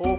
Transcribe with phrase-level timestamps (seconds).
[0.00, 0.12] Salut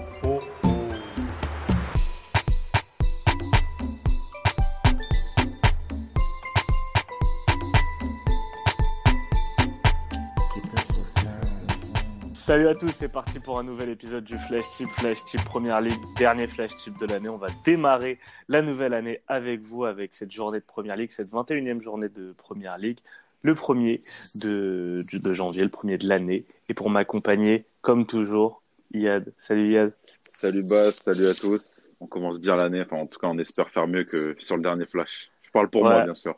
[12.68, 15.94] à tous, c'est parti pour un nouvel épisode du Flash Tip, Flash Tip Première Ligue,
[16.16, 17.30] dernier Flash Tip de l'année.
[17.30, 18.20] On va démarrer
[18.50, 22.36] la nouvelle année avec vous, avec cette journée de Première Ligue, cette 21e journée de
[22.38, 23.00] Première Ligue,
[23.42, 24.00] le premier
[24.36, 26.46] de, de janvier, le premier de l'année.
[26.70, 28.62] Et pour m'accompagner, comme toujours,
[28.94, 29.34] Yad.
[29.40, 29.94] Salut Yad.
[30.34, 31.96] Salut Bas, salut à tous.
[32.00, 34.64] On commence bien l'année, enfin en tout cas on espère faire mieux que sur le
[34.64, 35.30] dernier Flash.
[35.44, 35.90] Je parle pour Ouais.
[35.92, 36.32] moi bien sûr.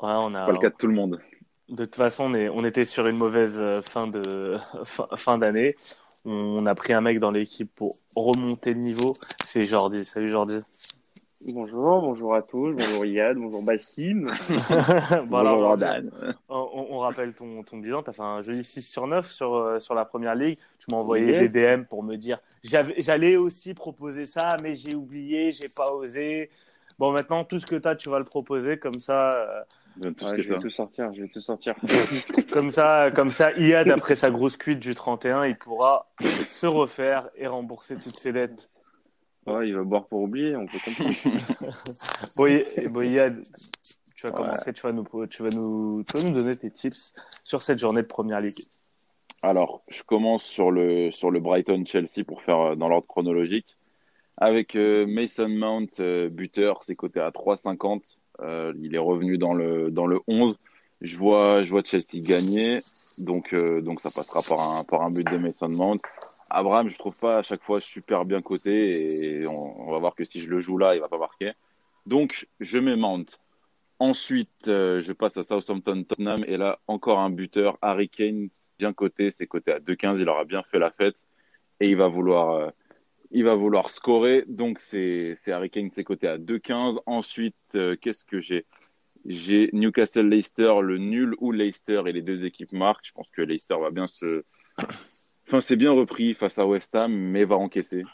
[0.00, 1.20] Ouais, on C'est pas le cas de tout le monde.
[1.68, 5.38] De toute façon, on, est- on était sur une mauvaise euh, fin de fin, fin
[5.38, 5.74] d'année.
[6.24, 9.14] On a pris un mec dans l'équipe pour remonter le niveau.
[9.44, 10.04] C'est Jordi.
[10.04, 10.60] Salut Jordi.
[11.46, 14.26] Bonjour, bonjour à tous, bonjour Yad, bonjour Bassim.
[14.50, 16.10] Bon, Bonjour, Jordi, Dan.
[16.50, 18.02] on, on rappelle ton, ton bilan.
[18.02, 20.58] Tu as fait un joli 6 sur 9 sur, euh, sur la première ligue.
[20.78, 21.50] Tu m'as envoyé Yes.
[21.52, 26.50] des DM pour me dire j'allais aussi proposer ça, mais j'ai oublié, j'ai pas osé.
[26.98, 28.76] Bon, maintenant, tout ce que tu as, tu vas le proposer.
[28.78, 31.74] Comme ça, euh, tout je vais tout sortir, je vais tout sortir.
[32.52, 36.06] comme ça, comme ça, Iad, après sa grosse cuite du 31, il pourra
[36.50, 38.68] se refaire et rembourser toutes ses dettes.
[39.46, 41.14] Ouais, il va boire pour oublier, on peut comprendre.
[42.36, 43.42] Bon, Iyad,
[44.14, 44.36] tu vas Ouais.
[44.38, 47.78] commencer, tu vas, nous, tu, vas nous, tu vas nous donner tes tips sur cette
[47.78, 48.62] journée de première ligue.
[49.42, 53.76] Alors, je commence sur le, sur le Brighton-Chelsea pour faire euh, dans l'ordre chronologique.
[54.36, 58.20] Avec euh, Mason Mount, euh, buteur, c'est coté à 3,50.
[58.40, 60.58] Euh, il est revenu dans le, dans le 11.
[61.00, 62.80] Je vois, je vois Chelsea gagner,
[63.16, 66.00] donc, euh, donc ça passera par un, par un but de Mason Mount.
[66.50, 70.24] Abraham, je trouve pas à chaque fois super bien coté et on, va voir que
[70.24, 71.52] si je le joue là, il va pas marquer.
[72.06, 73.38] Donc, je mets Mount.
[74.00, 78.48] Ensuite, euh, je passe à Southampton-Tottenham et là, encore un buteur, Harry Kane,
[78.78, 81.22] bien coté, c'est coté à 2,15, il aura bien fait la fête
[81.78, 82.70] et il va vouloir, euh,
[83.30, 84.44] il va vouloir scorer.
[84.48, 86.98] Donc, c'est Harry Kane, c'est coté à 2,15.
[87.06, 88.66] Ensuite, euh, qu'est-ce que j'ai?
[89.26, 93.04] J'ai Newcastle-Leicester, le nul ou Leicester et les deux équipes marquent.
[93.04, 94.44] Je pense que Leicester va bien se.
[95.50, 98.04] Enfin, c'est bien repris face à West Ham, mais va encaisser,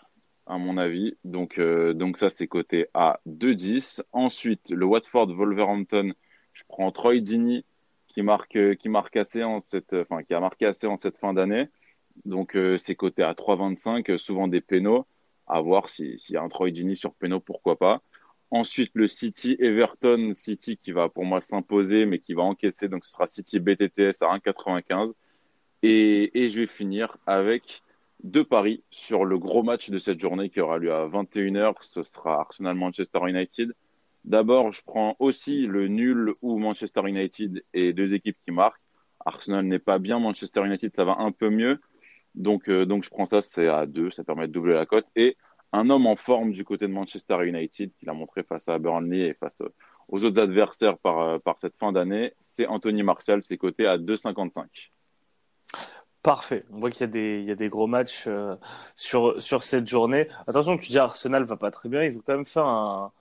[0.46, 1.18] à mon avis.
[1.22, 4.02] Donc, euh, donc ça, c'est coté à 2,10.
[4.12, 6.14] Ensuite, le Watford-Wolverhampton,
[6.54, 7.66] je prends Troy Dini
[8.08, 11.18] qui marque, euh, qui marque assez en cette, enfin, qui a marqué assez en cette
[11.18, 11.68] fin d'année.
[12.24, 15.04] Donc, euh, c'est coté à 3,25, euh, souvent des pénaux.
[15.46, 18.00] À voir si- s'il y a un Troy Dini sur pénaux, pourquoi pas.
[18.50, 22.88] Ensuite, le City Everton City qui va pour moi s'imposer, mais qui va encaisser.
[22.88, 25.12] Donc, ce sera City BTTS à 1,95.
[25.88, 27.84] Et, je vais finir avec
[28.24, 31.74] deux paris sur le gros match de cette journée qui aura lieu à 21h.
[31.82, 33.72] Ce sera Arsenal-Manchester United.
[34.24, 38.82] D'abord, je prends aussi le nul ou Manchester United et deux équipes qui marquent.
[39.24, 41.78] Arsenal n'est pas bien, Manchester United ça va un peu mieux.
[42.34, 45.06] Donc, euh, donc je prends ça, c'est à deux, ça permet de doubler la cote.
[45.14, 45.36] Et
[45.72, 49.28] un homme en forme du côté de Manchester United, qu'il a montré face à Burnley
[49.28, 49.62] et face
[50.08, 53.98] aux autres adversaires par, euh, par cette fin d'année, c'est Anthony Martial, c'est coté à
[53.98, 54.90] 2,55.
[56.26, 56.64] Parfait.
[56.72, 58.56] On voit qu'il y a des, il y a des gros matchs euh,
[58.96, 60.26] sur, sur cette journée.
[60.48, 62.02] Attention, tu dis Arsenal va pas très bien.
[62.02, 63.12] Ils ont quand même fait un,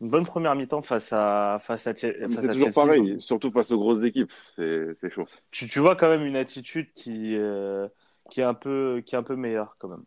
[0.00, 2.72] une bonne première mi-temps face à, face à, face C'est toujours Chelsea.
[2.72, 5.26] pareil, surtout face aux grosses équipes, c'est chaud.
[5.52, 7.86] Tu, tu vois quand même une attitude qui, euh,
[8.30, 10.04] qui, est un peu, qui est un peu meilleure quand même.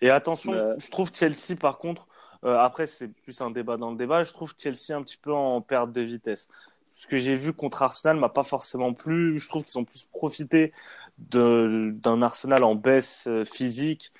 [0.00, 0.74] Et attention, Bah.
[0.78, 2.08] je trouve Chelsea par contre,
[2.44, 5.32] euh, après c'est plus un débat dans le débat, je trouve Chelsea un petit peu
[5.32, 6.48] en perte de vitesse.
[6.90, 9.38] Ce que j'ai vu contre Arsenal m'a pas forcément plu.
[9.38, 10.72] Je trouve qu'ils ont plus profité
[11.18, 14.12] d'un Arsenal en baisse euh, physique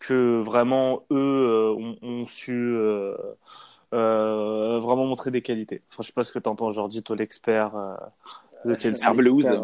[0.00, 3.14] que vraiment eux euh, ont, ont su euh,
[3.92, 5.80] euh, vraiment montrer des qualités.
[5.90, 7.94] Enfin, je sais pas ce que tu entends, Jordi, toi l'expert euh,
[8.64, 9.06] de Chelsea.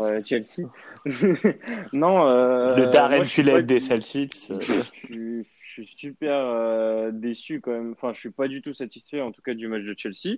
[0.03, 0.69] Euh, Chelsea.
[1.93, 4.53] non, euh, Le Darren du- des Celtics.
[4.61, 7.93] je, suis- je suis super euh, déçu quand même.
[7.93, 10.37] Enfin, je suis pas du tout satisfait en tout cas du match de Chelsea.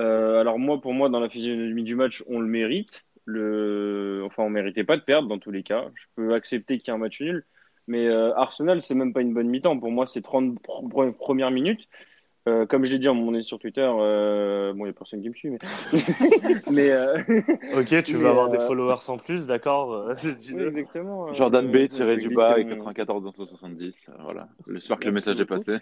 [0.00, 3.06] Euh, alors moi, pour moi, dans la physionomie du match, on le mérite.
[3.26, 4.22] Le...
[4.26, 5.86] Enfin, on méritait pas de perdre dans tous les cas.
[5.94, 7.44] Je peux accepter qu'il y ait un match nul.
[7.86, 9.78] Mais euh, Arsenal, c'est même pas une bonne mi-temps.
[9.78, 11.88] Pour moi, c'est 30 pr- premières minutes.
[12.46, 14.90] Euh, comme je l'ai dit à un moment donné sur Twitter, euh, bon, il n'y
[14.90, 15.58] a personne qui me suit, mais,
[16.70, 17.16] mais euh,
[17.74, 21.32] Ok, tu veux avoir des followers en plus, d'accord oui, exactement.
[21.32, 24.10] Jordan B tiré du bas avec mon- 94 dans 170.
[24.10, 24.48] euh, Voilà.
[24.70, 25.54] J'espère que le message est beaucoup.
[25.54, 25.78] passé.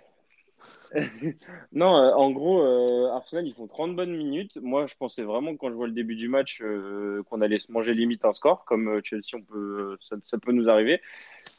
[1.72, 4.56] Non, euh, en gros, euh, Arsenal, ils font 30 bonnes minutes.
[4.60, 7.72] Moi, je pensais vraiment, quand je vois le début du match, euh, qu'on allait se
[7.72, 11.00] manger limite un score, comme euh, Chelsea, on peut, ça, peut nous arriver.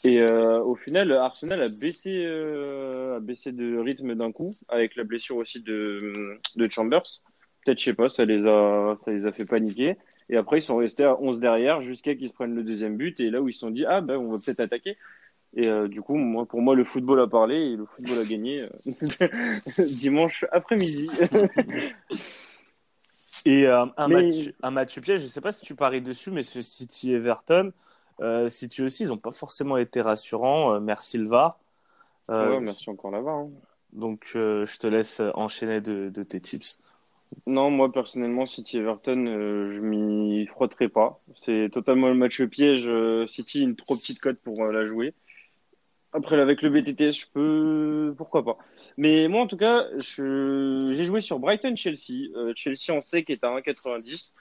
[0.05, 5.37] Et au final, Arsenal a baissé, a baissé de rythme d'un coup, avec la blessure
[5.37, 7.21] aussi de, de Chambers.
[7.63, 9.95] Peut-être, je sais pas, ça les a, ça les a fait paniquer.
[10.29, 13.19] Et après, ils sont restés à 11 derrière jusqu'à qu'ils se prennent le deuxième but.
[13.21, 14.97] Et là où ils se sont dit, ah ben, on va peut-être attaquer.
[15.55, 18.25] Et euh, du coup, moi, pour moi, le football a parlé et le football a
[18.25, 18.69] gagné euh,
[19.87, 21.09] dimanche après-midi.
[23.45, 26.31] et euh, un, match, un match piège, je ne sais pas si tu paries dessus,
[26.31, 27.71] mais ce City Everton,
[28.47, 30.79] City aussi, ils n'ont pas forcément été rassurants.
[30.79, 31.59] merci le VAR.
[32.29, 33.35] ouais, merci encore la VAR.
[33.35, 33.51] Hein.
[33.91, 36.79] Donc, je te laisse enchaîner de, de tes tips.
[37.47, 41.19] Non, moi personnellement, City Everton, je m'y frotterai pas.
[41.35, 42.89] C'est totalement le match piège.
[43.27, 45.13] City, une trop petite cote pour la jouer.
[46.13, 48.57] Après, avec le BTT, je peux, pourquoi pas.
[48.97, 52.53] Mais moi, en tout cas, j'ai joué sur Brighton-Chelsea.
[52.55, 54.31] Chelsea, on sait qu'il est à 1,90.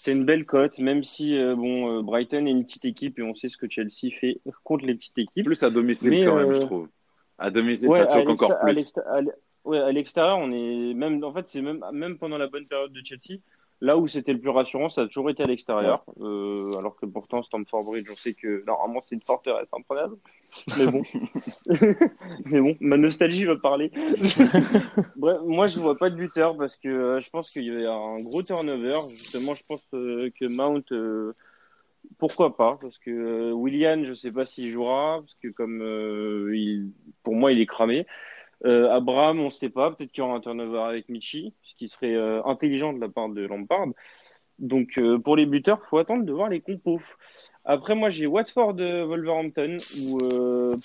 [0.00, 3.50] C'est une belle cote, même si bon, Brighton est une petite équipe et on sait
[3.50, 5.44] ce que Chelsea fait contre les petites équipes.
[5.44, 6.88] Plus à domicile quand même, je trouve.
[7.36, 8.92] À domicile, ça choque encore plus.
[9.64, 11.22] Ouais, à l'extérieur, on est même.
[11.22, 13.40] En fait, c'est même même pendant la bonne période de Chelsea,
[13.80, 16.04] là où c'était le plus rassurant, ça a toujours été à l'extérieur.
[16.20, 20.16] Euh, alors que pourtant, Stamford Bridge, on sait que normalement c'est une forteresse incroyable.
[20.76, 21.02] Mais bon,
[22.46, 23.92] mais bon, ma nostalgie va parler.
[25.16, 27.94] Bref, moi, je vois pas de buteur parce que euh, je pense qu'il y a
[27.94, 28.98] un gros turnover.
[29.10, 31.34] Justement, je pense euh, que Mount.
[32.18, 32.78] pourquoi pas?
[32.80, 35.82] Parce que William, je sais pas s'il jouera, parce que comme
[36.52, 36.90] il,
[37.22, 38.06] pour moi, il est cramé.
[38.64, 39.92] Euh, Abraham, on ne sait pas.
[39.92, 43.08] Peut-être qu'il y aura un turnover avec Michi, ce qui serait euh, intelligent de la
[43.08, 43.88] part de Lampard.
[44.58, 47.00] Donc, euh, pour les buteurs, faut attendre de voir les compos.
[47.64, 50.18] Après, moi, j'ai Watford Wolverhampton, où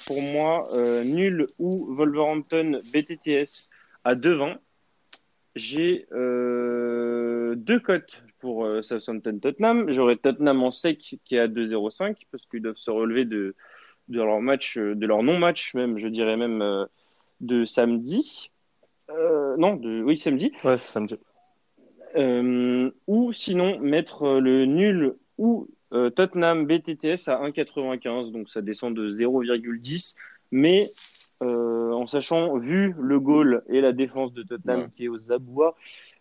[0.05, 0.65] pour moi,
[1.05, 3.69] nul ou Wolverhampton BTTS
[4.03, 4.57] à 2,20.
[5.55, 9.93] J'ai deux cotes pour Southampton Tottenham.
[9.93, 13.55] J'aurai Tottenham en sec qui est à 2,05 parce qu'ils doivent se relever de,
[14.09, 16.87] de leur match, de leur non-match même, je dirais même
[17.44, 18.51] de samedi.
[19.10, 20.51] Euh, non, de, oui, samedi.
[20.63, 21.16] Ouais, c'est samedi.
[22.16, 28.94] Euh, ou sinon mettre le nul ou euh, Tottenham BTTS à 1,95, donc ça descend
[28.94, 30.16] de 0,10.
[30.51, 30.88] Mais
[31.42, 35.75] en sachant, vu le goal et la défense de Tottenham qui est aux abois,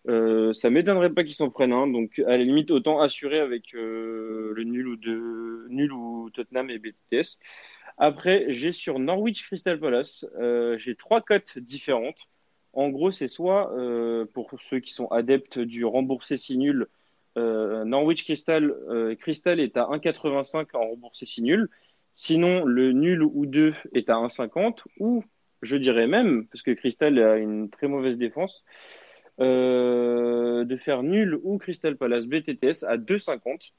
[0.05, 1.87] ça m'étonnerait pas qu'ils s'en prennent un.
[1.87, 6.77] Donc à la limite, autant assurer avec le nul ou, de, nul ou Tottenham et
[6.77, 7.39] BTTS.
[7.97, 12.27] Après, j'ai sur Norwich Crystal Palace, euh, j'ai trois cotes différentes.
[12.73, 16.87] En gros, c'est soit euh, pour ceux qui sont adeptes du remboursé si nul,
[17.37, 18.73] euh, Norwich Crystal,
[19.19, 21.69] Crystal est à 1,85 en remboursé si nul.
[22.15, 25.23] Sinon, le nul ou 2 est à 1,50 ou
[25.61, 28.65] je dirais même, parce que Crystal a une très mauvaise défense,
[29.39, 33.71] de faire nul ou Crystal Palace BTTS à 2,50.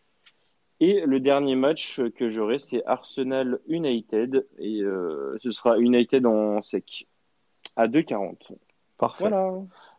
[0.80, 4.46] Et le dernier match que j'aurai, c'est Arsenal United.
[4.58, 7.06] Et euh, ce sera United en sec
[7.76, 8.36] à 2,40.
[8.98, 9.28] Parfait.
[9.28, 9.52] Voilà.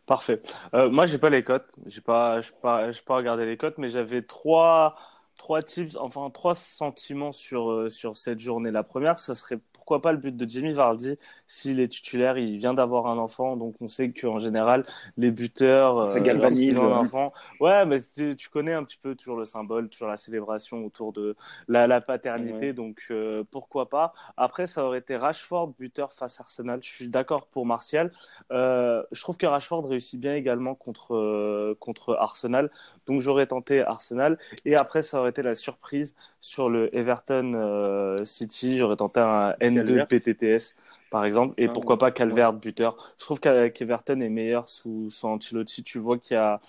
[0.06, 0.40] Parfait.
[0.74, 1.68] Euh, moi, j'ai pas les cotes.
[1.86, 4.96] J'ai pas, pas, pas regardé les cotes, mais j'avais trois,
[5.36, 8.70] trois tips, enfin trois sentiments sur, euh, sur cette journée.
[8.70, 12.58] La première, ça serait pourquoi pas le but de Jimmy Vardy s'il est titulaire, il
[12.58, 14.84] vient d'avoir un enfant, donc on sait qu'en général
[15.16, 17.32] les buteurs, ça euh, galvanise un enfant.
[17.60, 21.36] Ouais, mais tu, connais un petit peu toujours le symbole, toujours la célébration autour de
[21.68, 24.12] la, la paternité, donc euh, pourquoi pas.
[24.36, 26.80] Après, ça aurait été Rashford buteur face à Arsenal.
[26.82, 28.10] Je suis d'accord pour Martial.
[28.52, 32.70] Euh, je trouve que Rashford réussit bien également contre contre Arsenal,
[33.06, 34.38] donc j'aurais tenté Arsenal.
[34.64, 38.76] Et après, ça aurait été la surprise sur le Everton City.
[38.76, 40.76] J'aurais tenté un N de PTTS,
[41.10, 41.54] par exemple.
[41.58, 43.14] Et ah, pourquoi pas Calvert buteur.
[43.18, 45.82] Je trouve qu'Everton est meilleur sous, sous Ancelotti.
[45.82, 46.60] Tu vois qu'il y a,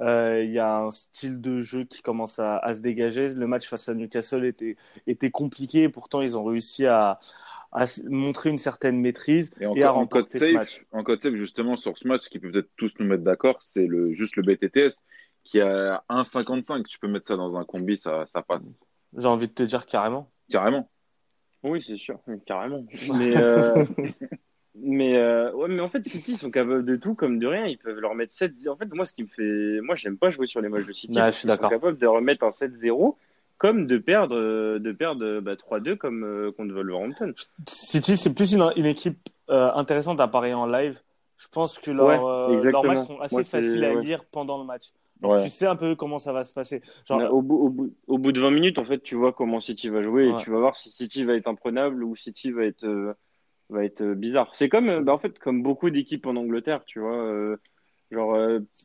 [0.00, 3.28] euh, il y a un style de jeu qui commence à, à, se dégager.
[3.34, 5.88] Le match face à Newcastle était, était compliqué.
[5.88, 7.18] Pourtant, ils ont réussi à,
[7.72, 10.84] à montrer une certaine maîtrise et, à remporter ce match.
[10.92, 13.86] En code safe, justement, sur ce match, qui peut peut-être tous nous mettre d'accord, c'est
[13.86, 15.02] le, juste le BTTS
[15.44, 16.84] qui a 1,55.
[16.86, 18.72] Tu peux mettre ça dans un combi, ça, ça passe.
[19.16, 20.30] J'ai envie de te dire carrément.
[20.50, 20.90] Carrément.
[21.66, 22.84] Oui, c'est sûr, carrément.
[23.18, 23.84] Mais, euh,
[24.74, 27.64] mais, euh, ouais, mais en fait, City ils sont capables de tout comme de rien.
[27.64, 29.80] Ils peuvent leur mettre 7 En fait, moi, ce qui me fait.
[29.80, 31.18] Moi, j'aime pas jouer sur les matchs de City.
[31.18, 31.70] je suis d'accord.
[31.70, 33.16] Ils sont capables de remettre un 7-0
[33.58, 37.32] comme de perdre, de perdre bah, 3-2 comme euh, contre Wolverhampton.
[37.66, 41.00] City, c'est plus une, une équipe intéressante à parier en live.
[41.38, 44.92] Je pense que leurs leur matchs sont assez faciles à lire pendant le match.
[45.22, 46.82] Tu sais un peu comment ça va se passer.
[47.08, 47.32] Genre...
[47.32, 50.28] Au, bout, au, bout, de 20 minutes, en fait, tu vois comment City va jouer
[50.28, 53.14] et tu vas voir si City va être imprenable ou City va être, euh,
[53.70, 54.54] va être euh, bizarre.
[54.54, 57.56] C'est comme, euh, bah, en fait, comme beaucoup d'équipes en Angleterre, tu vois.
[58.10, 58.38] genre,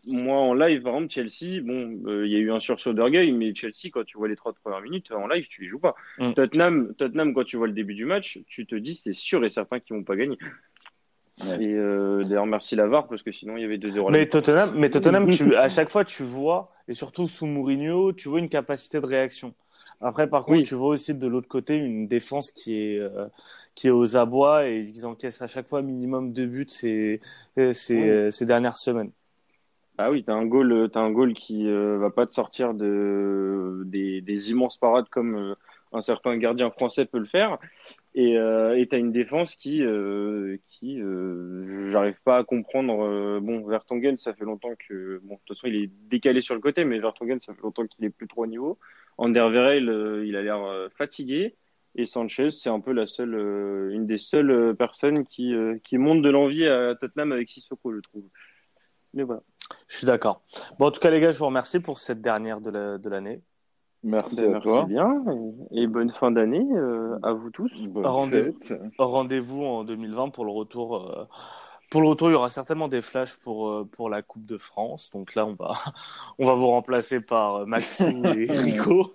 [0.07, 3.53] moi en live, par exemple, Chelsea, bon, il y a eu un sursaut d'orgueil, mais
[3.53, 5.95] Chelsea, quand tu vois les trois premières minutes en live, tu les joues pas.
[6.17, 6.33] Mm.
[6.33, 9.50] Tottenham, Tottenham, quand tu vois le début du match, tu te dis c'est sûr et
[9.50, 10.38] certain qu'ils vont pas gagner.
[11.60, 14.12] Et euh, d'ailleurs, merci Lavar parce que sinon il y avait 2-0.
[14.12, 18.29] Mais Tottenham, mais Tottenham tu, à chaque fois, tu vois, et surtout sous Mourinho, tu
[18.29, 19.53] vois une capacité de réaction.
[20.00, 23.27] Après, par contre, tu vois aussi de l'autre côté une défense qui est, euh,
[23.75, 27.21] qui est aux abois et ils encaissent à chaque fois minimum deux buts ces,
[27.55, 29.12] ces, ces dernières semaines.
[30.03, 33.83] Ah oui, t'as un goal, as un goal qui euh, va pas te sortir de
[33.86, 35.55] des, des immenses parades comme euh,
[35.91, 37.60] un certain gardien français peut le faire.
[38.13, 41.00] Et euh, t'as une défense qui euh, qui
[41.91, 43.39] j'arrive pas à comprendre.
[43.39, 46.62] bon, Vertonghen, ça fait longtemps que bon, de toute façon, il est décalé sur le
[46.62, 48.77] côté, mais Vertonghen, ça fait longtemps qu'il est plus trop au niveau.
[49.18, 51.56] Anderweireld, il a l'air fatigué.
[51.96, 53.36] Et Sanchez, c'est un peu la seule,
[53.91, 55.53] une des seules personnes qui
[55.84, 58.24] qui monte de l'envie à Tottenham avec Sissoko, je trouve.
[59.13, 59.41] Mais voilà.
[59.88, 60.41] Je suis d'accord.
[60.80, 63.41] Bon, en tout cas, les gars, je vous remercie pour cette dernière de l'année.
[64.03, 65.24] Merci ben, à merci bien
[65.72, 67.72] et, bonne fin d'année euh, à vous tous.
[67.96, 68.53] Rendez-vous
[68.98, 71.25] rendez en 2020 pour le retour euh,
[71.91, 74.57] pour le retour, il y aura certainement des flashs pour, euh, pour la Coupe de
[74.57, 75.10] France.
[75.13, 75.74] Donc là, on va,
[76.39, 79.12] on va vous remplacer par euh, Maxou et Rico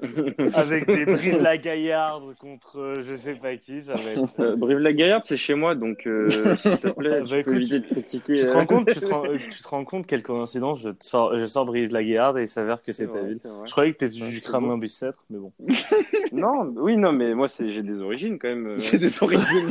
[0.54, 3.82] avec des Brive la Gaillarde contre euh, je sais pas qui.
[3.82, 4.54] Ça va être...
[4.54, 8.34] Brive la Gaillarde, c'est chez moi, donc s'il te plaît, bah, tu éviter de critiquer.
[8.36, 11.36] Tu te rends compte, tu te rends, tu te rends compte quelle coïncidence Je sors,
[11.36, 13.40] je sors Brive la Gaillarde et il s'avère que c'est ta ville.
[13.64, 15.52] Je croyais que tu du un bicêtre, mais bon.
[16.32, 18.78] non, oui, non, mais moi, j'ai des origines quand même.
[18.78, 19.70] J'ai des origines.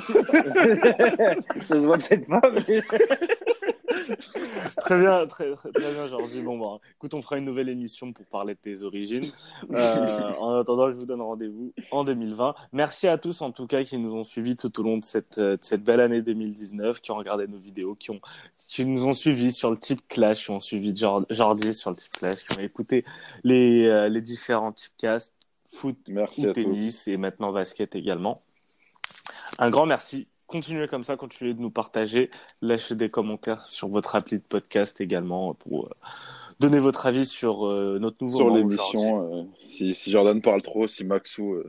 [1.56, 2.49] ça se voit peut-être pas
[4.78, 6.42] très bien, très, très, bien, Jordi.
[6.42, 9.32] Bon, bon, écoute, on fera une nouvelle émission pour parler de tes origines.
[9.72, 12.56] Euh, en attendant, je vous donne rendez-vous en 2020.
[12.74, 15.40] Merci à tous, en tout cas, qui nous ont suivis tout au long de cette,
[15.40, 18.22] de cette belle année 2019, qui ont regardé nos vidéos, qui, ont,
[18.68, 22.14] qui nous ont suivis sur le type Clash, qui ont suivi Jordi sur le type
[22.14, 23.06] Clash, qui ont écouté
[23.44, 25.34] les, euh, les différents casts
[25.72, 28.40] foot, merci tennis et maintenant basket également.
[29.60, 32.30] Un grand merci continuez comme ça, continuez de nous partager,
[32.62, 35.90] lâchez des commentaires sur votre appli de podcast également pour euh,
[36.60, 39.42] donner votre avis sur euh, notre nouveau sur l'émission.
[39.42, 41.64] Euh, si, si, Jordan parle trop, si Maxou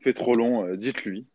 [0.00, 1.26] fait trop long, dites-lui.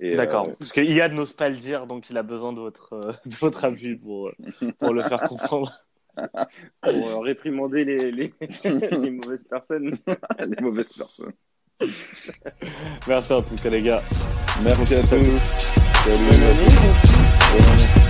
[0.00, 2.58] D'accord, parce qu'il y a de n'ose pas le dire, donc il a besoin de
[2.58, 4.32] votre, de votre avis pour,
[4.80, 5.72] pour le faire comprendre.
[6.80, 8.32] pour réprimander les, les,
[8.64, 9.96] les mauvaises personnes.
[10.38, 11.32] les mauvaises personnes.
[13.08, 14.02] Merci en tout cas les gars.
[14.62, 15.83] Merci, à, tous.
[16.12, 18.03] Année.